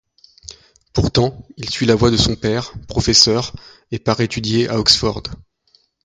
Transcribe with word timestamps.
Pourtant, 0.93 1.45
il 1.57 1.69
suit 1.69 1.85
la 1.85 1.93
voie 1.93 2.09
de 2.09 2.17
son 2.17 2.35
père, 2.35 2.73
professeur, 2.87 3.53
et 3.91 3.99
part 3.99 4.19
étudier 4.19 4.67
à 4.67 4.79
Oxford. 4.79 5.21